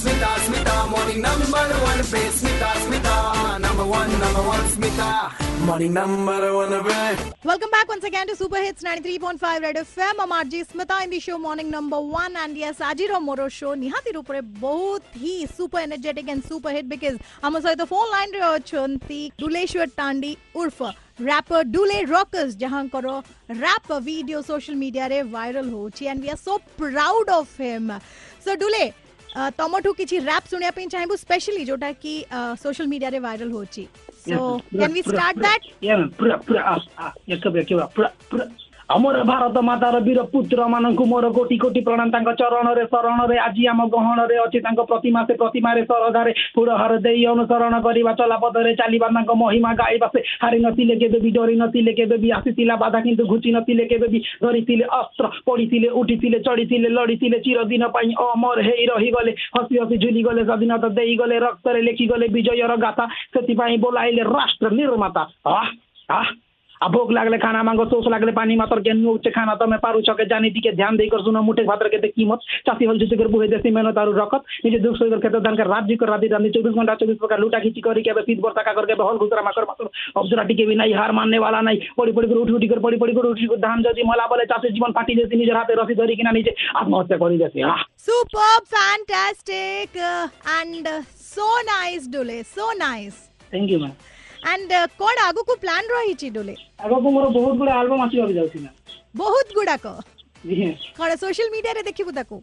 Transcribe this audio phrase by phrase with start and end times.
[0.00, 3.14] Smita Smita morning number one पे Smita Smita
[3.64, 5.08] number one number one Smita
[5.66, 6.98] morning number one पे
[7.48, 10.20] welcome back once again to Super Hits 93.5 Red FM.
[10.24, 13.74] I'm RJ Smita in the show Morning Number One, and yes, Ajiro Moro show.
[13.74, 18.32] Nihati Rupre, both he super energetic and super hit because I'm sorry the phone line
[18.32, 20.92] to Chunti Duleshwar Tandi Urfa.
[21.20, 23.18] Rapper Dule rockers जहाँ करो
[23.50, 27.90] rap video social media रे viral हो ची and we are so proud of him
[28.44, 28.84] so Dule
[29.57, 32.13] ତମଠୁ କିଛି rap ଶୁଣିବା ପାଇଁ ଚାହିଁବୁ ସ୍ପେଶାଲି ଯୋଉଟା କି
[32.63, 33.83] ସୋସିଆଲ ମିଡିଆରେ ଭାଇରାଲ ହେଉଛି
[34.25, 34.39] so
[34.75, 37.05] can we start that Yeah, man, ପୁରା ପୁରା ଆ, ଆ,
[37.35, 38.45] ଏକେ ଏକେ ପୁରା ପୁରା
[38.88, 43.80] ଆମର ଭାରତ ମାତାର ବୀର ପୁତ୍ର ମାନଙ୍କୁ ମୋର କୋଟି କୋଟି ପ୍ରଣାମ ତାଙ୍କ ଚରଣରେ ଶରଣରେ ଆଜି ଆମ
[43.90, 49.72] ଗହଣରେ ଅଛି ତାଙ୍କ ପ୍ରତିମା ସେ ପ୍ରତିମାରେ ସରଧାରେ ପୁରହାର ଦେଇ ଅନୁସରଣ କରିବା ଚଲାପଦରେ ଚାଲିବା ତାଙ୍କ ମହିମା
[49.74, 53.84] ଗାଇବା ସେ ହାରି ନଥିଲେ କେବେ ବି ଡରି ନଥିଲେ କେବେ ବି ଆସିଥିଲା ବାଧା କିନ୍ତୁ ଘୁଚି ନଥିଲେ
[53.90, 59.96] କେବେ ବି ଧରିଥିଲେ ଅସ୍ତ୍ର ପଡ଼ିଥିଲେ ଉଠିଥିଲେ ଚଢ଼ିଥିଲେ ଲଢ଼ିଥିଲେ ଚିରଦିନ ପାଇଁ ଅମର ହେଇ ରହିଗଲେ ହସି ହସି
[59.98, 65.22] ଝୁଲିଗଲେ ସ୍ୱାଧୀନତା ଦେଇଗଲେ ରକ୍ତରେ ଲେଖିଗଲେ ବିଜୟର ଗାଥା ସେଥିପାଇଁ ବୋଲାଇଲେ ରାଷ୍ଟ୍ର ନିର୍ମାତା
[65.52, 65.66] ଆହ
[66.14, 66.28] ଆହ
[66.82, 70.00] अब भोक लागले खाना मांगो सोच लागले पानी मात्र के नुचे खाना तो मैं पारू
[70.08, 73.28] छके जानी दी के ध्यान देकर सुनो मुठे भातर के कीमत चासी हल जुते कर
[73.34, 76.50] बुहे देसी मेहनत और रखत निजे दुख सोकर खेत धान कर राज्य कर राधी रानी
[76.56, 79.64] 24 घंटा 24 प्रकार लूटा खींची करी के पीत बरता का करके हल गुजरा माकर
[79.70, 82.68] माकर अब जरा टिके भी नहीं हार मानने वाला नहीं पड़ी पड़ी कर उठी उठी
[82.74, 85.52] कर पड़ी पड़ी कर उठी कर धान जदी मला बोले चासी जीवन फाटी जैसी निजे
[85.58, 91.46] हाथे रसी धरी किना निजे आत्महत्या करी जैसे ah Superb, fantastic, uh, and uh, so
[91.68, 92.36] nice, Dule.
[92.50, 93.16] So nice.
[93.52, 93.90] Thank you ma'am
[94.52, 98.76] and କଣ ଆଗକୁ ପ୍ଲାନ ରହିଛି ଡୋଲେ ଆଗକୁ ମୋର ବହୁତ ଗୁଡା ଆଲବମ୍ ଆସିବାକୁ ଯାଉଛି ମ୍ୟାମ୍
[99.16, 99.86] ବହୁତ ଗୁଡାକ
[100.98, 102.36] କଣ ସୋସିଆଲ ମିଡିଆରେ ଦେଖିବୁ ତାକୁ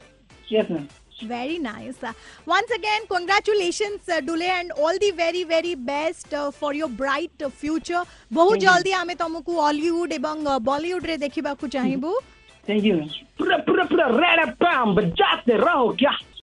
[0.52, 0.88] yes ma'am
[1.22, 2.14] very nice uh,
[2.48, 7.46] once again congratulations uh, dule and all the very very best uh, for your bright
[7.48, 8.04] uh, future
[8.38, 12.14] bahut jaldi ame tumku hollywood ebong uh, bollywood re dekhibaku chahibu
[12.68, 12.98] thank you
[13.38, 16.14] pura pura pura rada pam bajate raho kya